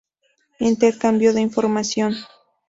Intercambio 0.57 1.31
de 1.31 1.41
información. 1.41 2.15